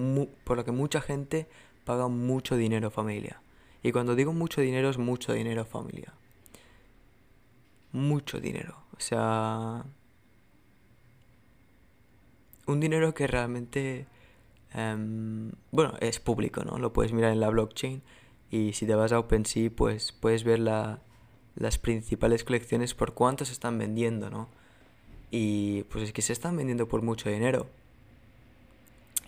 por 0.44 0.58
lo 0.58 0.64
que 0.66 0.72
mucha 0.72 1.00
gente 1.00 1.48
paga 1.86 2.08
mucho 2.08 2.56
dinero 2.56 2.90
familia. 2.90 3.40
Y 3.82 3.92
cuando 3.92 4.14
digo 4.14 4.34
mucho 4.34 4.60
dinero 4.60 4.90
es 4.90 4.98
mucho 4.98 5.32
dinero 5.32 5.64
familia. 5.64 6.12
Mucho 7.96 8.40
dinero. 8.40 8.76
O 8.94 9.00
sea, 9.00 9.82
un 12.66 12.78
dinero 12.78 13.14
que 13.14 13.26
realmente, 13.26 14.06
em, 14.74 15.52
bueno, 15.70 15.94
es 16.00 16.20
público, 16.20 16.62
¿no? 16.62 16.76
Lo 16.78 16.92
puedes 16.92 17.14
mirar 17.14 17.32
en 17.32 17.40
la 17.40 17.48
blockchain 17.48 18.02
y 18.50 18.74
si 18.74 18.86
te 18.86 18.94
vas 18.94 19.12
a 19.12 19.18
OpenSea, 19.18 19.70
pues 19.74 20.12
puedes 20.12 20.44
ver 20.44 20.58
la, 20.58 21.00
las 21.54 21.78
principales 21.78 22.44
colecciones 22.44 22.92
por 22.92 23.14
cuánto 23.14 23.46
se 23.46 23.54
están 23.54 23.78
vendiendo, 23.78 24.28
¿no? 24.28 24.48
Y 25.30 25.84
pues 25.84 26.04
es 26.04 26.12
que 26.12 26.20
se 26.20 26.34
están 26.34 26.54
vendiendo 26.54 26.88
por 26.88 27.00
mucho 27.00 27.30
dinero. 27.30 27.66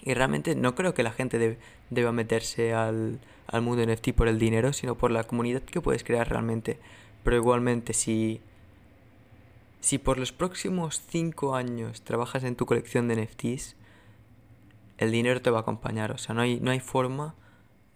Y 0.02 0.12
realmente 0.12 0.54
no 0.56 0.74
creo 0.74 0.92
que 0.92 1.02
la 1.02 1.12
gente 1.12 1.58
deba 1.88 2.12
meterse 2.12 2.74
al, 2.74 3.18
al 3.46 3.62
mundo 3.62 3.82
NFT 3.86 4.12
por 4.12 4.28
el 4.28 4.38
dinero, 4.38 4.74
sino 4.74 4.94
por 4.98 5.10
la 5.10 5.24
comunidad 5.24 5.62
que 5.62 5.80
puedes 5.80 6.04
crear 6.04 6.28
realmente. 6.28 6.78
Pero 7.24 7.38
igualmente, 7.38 7.94
si 7.94 8.42
si 9.80 9.98
por 9.98 10.18
los 10.18 10.32
próximos 10.32 11.00
5 11.08 11.54
años 11.54 12.02
trabajas 12.02 12.44
en 12.44 12.56
tu 12.56 12.66
colección 12.66 13.08
de 13.08 13.16
NFTs, 13.24 13.76
el 14.98 15.12
dinero 15.12 15.40
te 15.40 15.50
va 15.50 15.58
a 15.58 15.60
acompañar. 15.62 16.10
O 16.10 16.18
sea, 16.18 16.34
no 16.34 16.42
hay, 16.42 16.60
no 16.60 16.70
hay 16.70 16.80
forma 16.80 17.34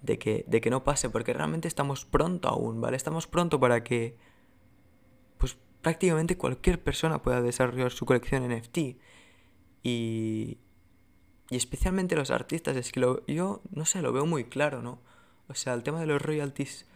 de 0.00 0.18
que, 0.18 0.44
de 0.46 0.60
que 0.60 0.70
no 0.70 0.84
pase, 0.84 1.10
porque 1.10 1.32
realmente 1.32 1.68
estamos 1.68 2.04
pronto 2.04 2.48
aún, 2.48 2.80
¿vale? 2.80 2.96
Estamos 2.96 3.26
pronto 3.26 3.58
para 3.58 3.82
que, 3.82 4.16
pues 5.38 5.56
prácticamente 5.80 6.36
cualquier 6.36 6.82
persona 6.82 7.22
pueda 7.22 7.42
desarrollar 7.42 7.90
su 7.90 8.06
colección 8.06 8.48
NFT. 8.48 8.78
Y, 9.82 10.58
y 11.50 11.56
especialmente 11.56 12.14
los 12.14 12.30
artistas, 12.30 12.76
es 12.76 12.92
que 12.92 13.00
lo, 13.00 13.26
yo, 13.26 13.62
no 13.70 13.84
sé, 13.84 14.00
lo 14.00 14.12
veo 14.12 14.26
muy 14.26 14.44
claro, 14.44 14.82
¿no? 14.82 15.00
O 15.48 15.54
sea, 15.54 15.74
el 15.74 15.82
tema 15.82 16.00
de 16.00 16.06
los 16.06 16.22
royalties 16.22 16.86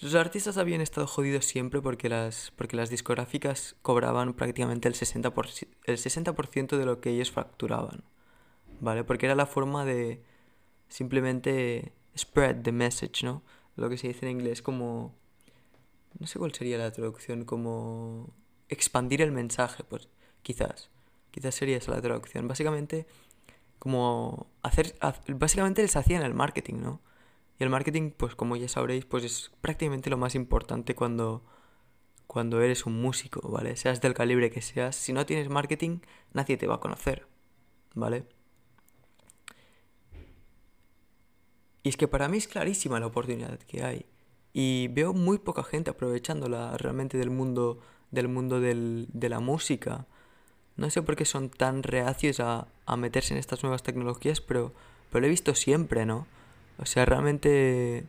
los 0.00 0.14
artistas 0.14 0.58
habían 0.58 0.80
estado 0.80 1.06
jodidos 1.06 1.44
siempre 1.44 1.80
porque 1.80 2.08
las, 2.08 2.52
porque 2.56 2.76
las 2.76 2.88
discográficas 2.88 3.74
cobraban 3.82 4.34
prácticamente 4.34 4.88
el 4.88 4.94
60%, 4.94 5.66
el 5.84 5.98
60 5.98 6.32
de 6.78 6.84
lo 6.84 7.00
que 7.00 7.10
ellos 7.10 7.32
facturaban. 7.32 8.04
¿Vale? 8.80 9.02
Porque 9.02 9.26
era 9.26 9.34
la 9.34 9.46
forma 9.46 9.84
de 9.84 10.22
simplemente 10.88 11.92
spread 12.16 12.62
the 12.62 12.70
message, 12.70 13.24
¿no? 13.24 13.42
Lo 13.74 13.88
que 13.88 13.98
se 13.98 14.08
dice 14.08 14.26
en 14.26 14.32
inglés 14.32 14.62
como... 14.62 15.16
No 16.18 16.26
sé 16.26 16.38
cuál 16.38 16.54
sería 16.54 16.78
la 16.78 16.92
traducción, 16.92 17.44
como... 17.44 18.32
Expandir 18.68 19.20
el 19.22 19.32
mensaje, 19.32 19.82
pues 19.82 20.08
quizás. 20.42 20.90
Quizás 21.32 21.56
sería 21.56 21.76
esa 21.76 21.90
la 21.90 22.00
traducción. 22.00 22.46
Básicamente, 22.46 23.06
como 23.80 24.46
hacer... 24.62 24.94
Básicamente 25.28 25.82
les 25.82 25.96
hacían 25.96 26.22
el 26.22 26.34
marketing, 26.34 26.76
¿no? 26.76 27.00
Y 27.58 27.64
el 27.64 27.70
marketing, 27.70 28.12
pues 28.16 28.34
como 28.34 28.56
ya 28.56 28.68
sabréis, 28.68 29.04
pues 29.04 29.24
es 29.24 29.50
prácticamente 29.60 30.10
lo 30.10 30.16
más 30.16 30.34
importante 30.34 30.94
cuando, 30.94 31.44
cuando 32.26 32.60
eres 32.62 32.86
un 32.86 33.00
músico, 33.00 33.48
¿vale? 33.48 33.76
Seas 33.76 34.00
del 34.00 34.14
calibre 34.14 34.50
que 34.50 34.62
seas, 34.62 34.94
si 34.94 35.12
no 35.12 35.26
tienes 35.26 35.48
marketing, 35.48 35.98
nadie 36.32 36.56
te 36.56 36.68
va 36.68 36.76
a 36.76 36.80
conocer, 36.80 37.26
¿vale? 37.94 38.26
Y 41.82 41.88
es 41.88 41.96
que 41.96 42.06
para 42.06 42.28
mí 42.28 42.38
es 42.38 42.46
clarísima 42.46 43.00
la 43.00 43.06
oportunidad 43.06 43.58
que 43.60 43.82
hay. 43.82 44.06
Y 44.52 44.88
veo 44.88 45.12
muy 45.12 45.38
poca 45.38 45.64
gente 45.64 45.90
aprovechándola 45.90 46.76
realmente 46.76 47.18
del 47.18 47.30
mundo, 47.30 47.80
del 48.10 48.28
mundo 48.28 48.60
del, 48.60 49.08
de 49.12 49.28
la 49.28 49.40
música. 49.40 50.06
No 50.76 50.90
sé 50.90 51.02
por 51.02 51.16
qué 51.16 51.24
son 51.24 51.50
tan 51.50 51.82
reacios 51.82 52.38
a, 52.38 52.68
a 52.86 52.96
meterse 52.96 53.34
en 53.34 53.40
estas 53.40 53.64
nuevas 53.64 53.82
tecnologías, 53.82 54.40
pero, 54.40 54.72
pero 55.10 55.22
lo 55.22 55.26
he 55.26 55.30
visto 55.30 55.54
siempre, 55.54 56.06
¿no? 56.06 56.26
O 56.78 56.86
sea, 56.86 57.04
realmente 57.04 58.06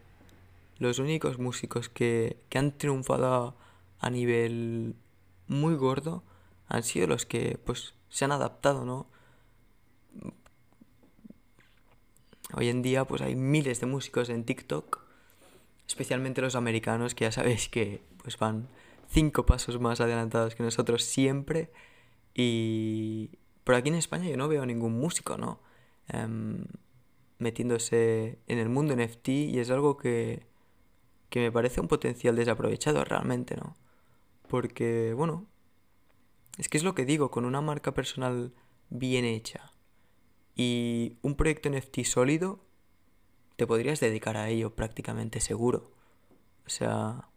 los 0.78 1.00
únicos 1.00 1.40
músicos 1.40 1.90
que, 1.90 2.38
que 2.50 2.58
han 2.58 2.78
triunfado 2.78 3.56
a 4.00 4.10
nivel 4.10 4.96
muy 5.48 5.76
gordo 5.76 6.24
han 6.68 6.84
sido 6.84 7.08
los 7.08 7.26
que 7.26 7.60
pues 7.66 7.94
se 8.10 8.26
han 8.26 8.32
adaptado, 8.32 8.86
¿no? 8.86 9.08
Hoy 12.54 12.70
en 12.70 12.82
día 12.82 13.06
pues 13.06 13.22
hay 13.22 13.36
miles 13.36 13.80
de 13.80 13.88
músicos 13.88 14.30
en 14.30 14.44
TikTok, 14.44 15.02
especialmente 15.88 16.42
los 16.42 16.56
americanos 16.56 17.14
que 17.14 17.26
ya 17.26 17.32
sabéis 17.32 17.70
que 17.70 18.02
pues 18.24 18.38
van 18.38 18.68
cinco 19.10 19.46
pasos 19.46 19.80
más 19.80 20.02
adelantados 20.02 20.56
que 20.56 20.64
nosotros 20.64 21.04
siempre 21.04 21.72
y 22.34 23.32
por 23.64 23.76
aquí 23.76 23.90
en 23.90 23.96
España 23.96 24.30
yo 24.30 24.38
no 24.38 24.48
veo 24.48 24.66
ningún 24.66 25.00
músico, 25.00 25.38
¿no? 25.38 25.60
Em, 26.08 26.66
metiéndose 27.40 28.40
en 28.48 28.60
el 28.60 28.70
mundo 28.70 28.96
NFT 28.96 29.30
y 29.30 29.60
es 29.60 29.72
algo 29.72 29.98
que, 29.98 30.46
que 31.30 31.40
me 31.40 31.52
parece 31.52 31.82
un 31.82 31.88
potencial 31.88 32.36
desaprovechado 32.36 33.04
realmente, 33.04 33.56
¿no? 33.56 33.76
Porque, 34.48 35.14
bueno, 35.16 35.48
es 36.58 36.70
que 36.70 36.78
es 36.78 36.84
lo 36.84 36.96
que 36.96 37.06
digo, 37.06 37.32
con 37.32 37.46
una 37.46 37.62
marca 37.62 37.94
personal 37.94 38.54
bien 38.90 39.26
hecha 39.26 39.74
y 40.56 41.18
un 41.22 41.36
proyecto 41.36 41.70
NFT 41.70 42.04
sólido, 42.04 42.60
te 43.56 43.66
podrías 43.66 44.00
dedicar 44.00 44.38
a 44.38 44.50
ello 44.50 44.76
prácticamente 44.76 45.40
seguro. 45.40 45.92
O 46.66 46.70
sea, 46.70 47.30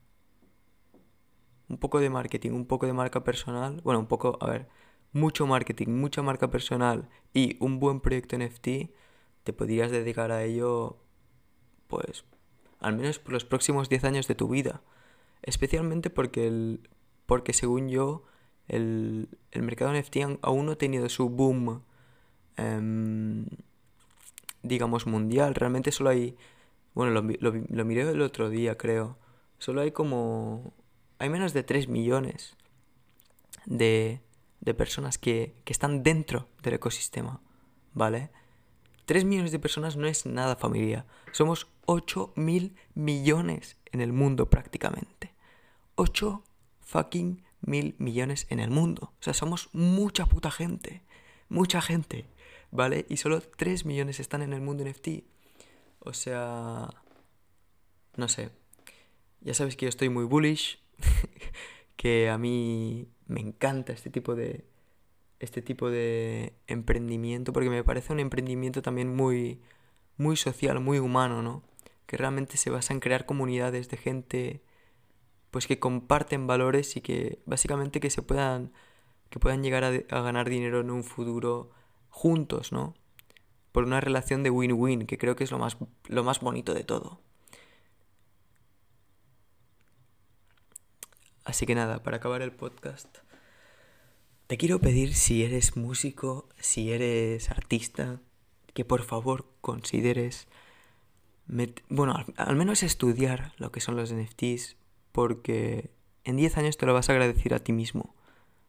un 1.68 1.78
poco 1.78 2.00
de 2.00 2.10
marketing, 2.10 2.50
un 2.50 2.66
poco 2.66 2.86
de 2.86 2.92
marca 2.92 3.22
personal, 3.24 3.80
bueno, 3.82 4.00
un 4.00 4.06
poco, 4.06 4.38
a 4.40 4.50
ver, 4.50 4.68
mucho 5.12 5.46
marketing, 5.46 5.88
mucha 5.88 6.22
marca 6.22 6.50
personal 6.50 7.08
y 7.32 7.56
un 7.60 7.78
buen 7.78 8.00
proyecto 8.00 8.36
NFT, 8.36 8.90
te 9.44 9.52
podrías 9.52 9.90
dedicar 9.90 10.32
a 10.32 10.44
ello, 10.44 10.98
pues, 11.88 12.24
al 12.80 12.96
menos 12.96 13.18
por 13.18 13.32
los 13.32 13.44
próximos 13.44 13.88
10 13.88 14.04
años 14.04 14.28
de 14.28 14.34
tu 14.34 14.48
vida. 14.48 14.82
Especialmente 15.42 16.10
porque 16.10 16.46
el, 16.46 16.88
porque 17.26 17.52
según 17.52 17.88
yo, 17.88 18.24
el, 18.68 19.28
el 19.50 19.62
mercado 19.62 19.92
NFT 19.92 20.16
aún 20.42 20.66
no 20.66 20.72
ha 20.72 20.76
tenido 20.76 21.08
su 21.08 21.28
boom, 21.28 21.82
em, 22.56 23.46
digamos, 24.62 25.06
mundial. 25.06 25.54
Realmente 25.54 25.92
solo 25.92 26.10
hay, 26.10 26.36
bueno, 26.94 27.12
lo, 27.12 27.22
lo, 27.22 27.64
lo 27.68 27.84
miré 27.84 28.02
el 28.02 28.22
otro 28.22 28.48
día, 28.50 28.76
creo. 28.76 29.18
Solo 29.58 29.80
hay 29.80 29.92
como, 29.92 30.72
hay 31.18 31.28
menos 31.28 31.52
de 31.52 31.62
3 31.62 31.88
millones 31.88 32.56
de, 33.66 34.20
de 34.60 34.74
personas 34.74 35.18
que, 35.18 35.54
que 35.64 35.72
están 35.72 36.02
dentro 36.02 36.48
del 36.62 36.74
ecosistema, 36.74 37.40
¿vale? 37.94 38.30
3 39.06 39.24
millones 39.24 39.52
de 39.52 39.58
personas 39.58 39.96
no 39.96 40.06
es 40.06 40.26
nada 40.26 40.56
familia. 40.56 41.06
Somos 41.32 41.68
8 41.86 42.32
mil 42.36 42.76
millones 42.94 43.76
en 43.90 44.00
el 44.00 44.12
mundo 44.12 44.48
prácticamente. 44.48 45.34
8 45.96 46.42
fucking 46.80 47.42
mil 47.60 47.94
millones 47.98 48.46
en 48.50 48.60
el 48.60 48.70
mundo. 48.70 49.12
O 49.18 49.22
sea, 49.22 49.34
somos 49.34 49.68
mucha 49.72 50.26
puta 50.26 50.50
gente. 50.50 51.02
Mucha 51.48 51.80
gente. 51.80 52.26
¿Vale? 52.70 53.06
Y 53.08 53.18
solo 53.18 53.40
3 53.40 53.84
millones 53.84 54.20
están 54.20 54.42
en 54.42 54.52
el 54.52 54.60
mundo 54.60 54.84
NFT. 54.84 55.24
O 56.00 56.12
sea... 56.12 56.88
No 58.16 58.28
sé. 58.28 58.50
Ya 59.40 59.54
sabes 59.54 59.76
que 59.76 59.86
yo 59.86 59.90
estoy 59.90 60.08
muy 60.08 60.24
bullish. 60.24 60.80
que 61.96 62.30
a 62.30 62.38
mí 62.38 63.08
me 63.26 63.40
encanta 63.40 63.92
este 63.92 64.10
tipo 64.10 64.34
de... 64.34 64.64
Este 65.42 65.60
tipo 65.60 65.90
de 65.90 66.54
emprendimiento. 66.66 67.52
Porque 67.52 67.68
me 67.68 67.84
parece 67.84 68.12
un 68.12 68.20
emprendimiento 68.20 68.80
también 68.80 69.14
muy... 69.14 69.60
Muy 70.18 70.36
social, 70.36 70.78
muy 70.80 70.98
humano, 70.98 71.42
¿no? 71.42 71.62
Que 72.06 72.16
realmente 72.16 72.56
se 72.56 72.70
basa 72.70 72.92
en 72.92 73.00
crear 73.00 73.26
comunidades 73.26 73.88
de 73.88 73.96
gente 73.96 74.62
pues 75.50 75.66
que 75.66 75.78
comparten 75.78 76.46
valores 76.46 76.96
y 76.96 77.00
que 77.00 77.40
básicamente 77.44 78.00
que 78.00 78.10
se 78.10 78.22
puedan 78.22 78.72
que 79.32 79.40
puedan 79.40 79.62
llegar 79.62 79.82
a, 79.84 79.90
ganar 80.22 80.48
dinero 80.50 80.80
en 80.80 80.90
un 80.90 81.04
futuro 81.04 81.70
juntos, 82.10 82.70
¿no? 82.70 82.94
Por 83.72 83.84
una 83.84 83.98
relación 83.98 84.42
de 84.42 84.50
win-win, 84.50 85.06
que 85.06 85.16
creo 85.16 85.36
que 85.36 85.44
es 85.44 85.50
lo 85.50 85.58
más, 85.58 85.78
lo 86.04 86.22
más 86.22 86.40
bonito 86.40 86.74
de 86.74 86.84
todo. 86.84 87.18
Así 91.44 91.64
que 91.64 91.74
nada, 91.74 92.02
para 92.02 92.18
acabar 92.18 92.42
el 92.42 92.52
podcast, 92.52 93.18
te 94.46 94.56
quiero 94.56 94.80
pedir 94.80 95.14
si 95.14 95.44
eres 95.44 95.76
músico, 95.76 96.48
si 96.58 96.92
eres 96.92 97.50
artista, 97.50 98.20
que 98.74 98.84
por 98.84 99.02
favor 99.02 99.46
consideres, 99.60 100.48
bueno, 101.88 102.14
al, 102.36 102.56
menos 102.56 102.82
estudiar 102.82 103.52
lo 103.58 103.72
que 103.72 103.80
son 103.80 103.96
los 103.96 104.12
NFTs, 104.12 104.76
porque 105.12 105.90
en 106.24 106.36
10 106.36 106.56
años 106.58 106.76
te 106.76 106.86
lo 106.86 106.94
vas 106.94 107.08
a 107.08 107.12
agradecer 107.12 107.54
a 107.54 107.60
ti 107.60 107.72
mismo, 107.72 108.14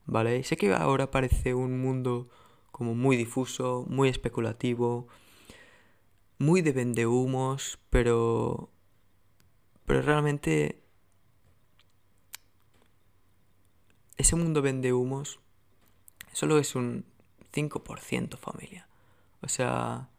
¿vale? 0.05 0.43
sé 0.43 0.57
que 0.57 0.73
ahora 0.73 1.11
parece 1.11 1.53
un 1.53 1.79
mundo 1.79 2.29
como 2.71 2.95
muy 2.95 3.15
difuso, 3.17 3.85
muy 3.87 4.09
especulativo, 4.09 5.07
muy 6.39 6.61
de 6.61 6.71
vendehumos, 6.71 7.79
pero 7.89 8.69
pero 9.85 10.01
realmente 10.01 10.81
ese 14.17 14.35
mundo 14.35 14.61
vendehumos 14.61 15.39
solo 16.33 16.57
es 16.57 16.75
un 16.75 17.05
5% 17.53 18.37
familia. 18.37 18.87
O 19.41 19.47
sea, 19.47 20.09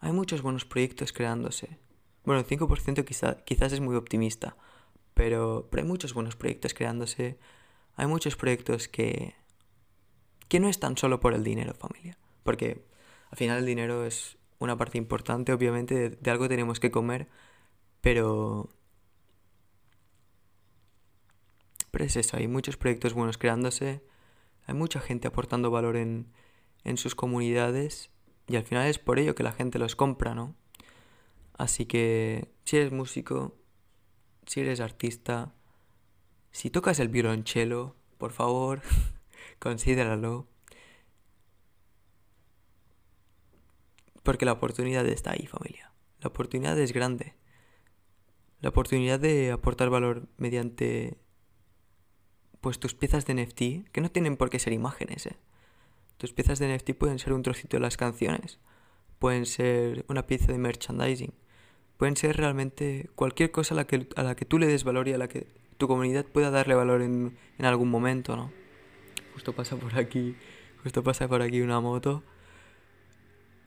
hay 0.00 0.12
muchos 0.12 0.42
buenos 0.42 0.64
proyectos 0.64 1.12
creándose. 1.12 1.78
Bueno, 2.24 2.40
el 2.40 2.46
5% 2.46 3.04
quizá, 3.04 3.36
quizás 3.44 3.72
es 3.72 3.80
muy 3.80 3.96
optimista, 3.96 4.56
pero, 5.14 5.68
pero 5.70 5.82
hay 5.82 5.88
muchos 5.88 6.12
buenos 6.12 6.36
proyectos 6.36 6.74
creándose. 6.74 7.38
Hay 7.96 8.06
muchos 8.06 8.36
proyectos 8.36 8.88
que, 8.88 9.34
que 10.48 10.60
no 10.60 10.68
están 10.68 10.96
solo 10.96 11.20
por 11.20 11.34
el 11.34 11.44
dinero, 11.44 11.74
familia. 11.74 12.18
Porque 12.42 12.84
al 13.30 13.38
final 13.38 13.58
el 13.58 13.66
dinero 13.66 14.04
es 14.04 14.36
una 14.58 14.76
parte 14.76 14.98
importante, 14.98 15.52
obviamente, 15.52 15.94
de, 15.94 16.10
de 16.10 16.30
algo 16.30 16.48
tenemos 16.48 16.80
que 16.80 16.90
comer, 16.90 17.28
pero... 18.00 18.70
Pero 21.90 22.04
es 22.04 22.16
eso, 22.16 22.36
hay 22.36 22.46
muchos 22.46 22.76
proyectos 22.76 23.14
buenos 23.14 23.36
creándose, 23.36 24.00
hay 24.70 24.76
mucha 24.76 25.00
gente 25.00 25.26
aportando 25.26 25.72
valor 25.72 25.96
en, 25.96 26.28
en 26.84 26.96
sus 26.96 27.16
comunidades 27.16 28.10
y 28.46 28.54
al 28.54 28.62
final 28.62 28.86
es 28.86 29.00
por 29.00 29.18
ello 29.18 29.34
que 29.34 29.42
la 29.42 29.50
gente 29.50 29.80
los 29.80 29.96
compra, 29.96 30.32
¿no? 30.32 30.54
Así 31.58 31.86
que 31.86 32.52
si 32.64 32.76
eres 32.76 32.92
músico, 32.92 33.56
si 34.46 34.60
eres 34.60 34.78
artista, 34.78 35.52
si 36.52 36.70
tocas 36.70 37.00
el 37.00 37.08
violonchelo, 37.08 37.96
por 38.16 38.30
favor, 38.30 38.82
considéralo. 39.58 40.46
Porque 44.22 44.44
la 44.44 44.52
oportunidad 44.52 45.04
está 45.06 45.32
ahí, 45.32 45.46
familia. 45.46 45.92
La 46.20 46.28
oportunidad 46.28 46.78
es 46.78 46.92
grande. 46.92 47.34
La 48.60 48.68
oportunidad 48.68 49.18
de 49.18 49.50
aportar 49.50 49.90
valor 49.90 50.28
mediante 50.36 51.18
pues 52.60 52.78
tus 52.78 52.94
piezas 52.94 53.26
de 53.26 53.34
NFT, 53.34 53.90
que 53.90 54.00
no 54.00 54.10
tienen 54.10 54.36
por 54.36 54.50
qué 54.50 54.58
ser 54.58 54.72
imágenes, 54.72 55.26
¿eh? 55.26 55.36
Tus 56.18 56.32
piezas 56.32 56.58
de 56.58 56.74
NFT 56.74 56.92
pueden 56.92 57.18
ser 57.18 57.32
un 57.32 57.42
trocito 57.42 57.78
de 57.78 57.80
las 57.80 57.96
canciones, 57.96 58.58
pueden 59.18 59.46
ser 59.46 60.04
una 60.08 60.26
pieza 60.26 60.52
de 60.52 60.58
merchandising, 60.58 61.32
pueden 61.96 62.16
ser 62.16 62.36
realmente 62.36 63.08
cualquier 63.14 63.50
cosa 63.50 63.74
a 63.74 63.76
la 63.76 63.86
que, 63.86 64.06
a 64.16 64.22
la 64.22 64.36
que 64.36 64.44
tú 64.44 64.58
le 64.58 64.66
des 64.66 64.84
valor 64.84 65.08
y 65.08 65.14
a 65.14 65.18
la 65.18 65.28
que 65.28 65.46
tu 65.78 65.88
comunidad 65.88 66.26
pueda 66.26 66.50
darle 66.50 66.74
valor 66.74 67.00
en, 67.00 67.38
en 67.58 67.64
algún 67.64 67.90
momento, 67.90 68.36
¿no? 68.36 68.52
Justo 69.32 69.54
pasa 69.54 69.76
por 69.76 69.98
aquí, 69.98 70.36
justo 70.82 71.02
pasa 71.02 71.26
por 71.26 71.40
aquí 71.40 71.62
una 71.62 71.80
moto. 71.80 72.22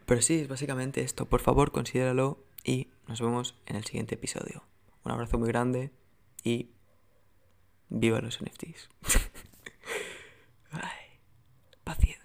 Pero 0.05 0.21
sí, 0.21 0.41
es 0.41 0.47
básicamente 0.47 1.01
esto. 1.01 1.25
Por 1.25 1.41
favor, 1.41 1.71
considéralo 1.71 2.37
y 2.63 2.89
nos 3.07 3.21
vemos 3.21 3.55
en 3.65 3.77
el 3.77 3.83
siguiente 3.85 4.15
episodio. 4.15 4.63
Un 5.03 5.11
abrazo 5.11 5.39
muy 5.39 5.47
grande 5.47 5.91
y 6.43 6.69
viva 7.93 8.19
los 8.19 8.41
NFTs. 8.41 8.89
Ay, 10.71 11.19
paciencia. 11.83 12.22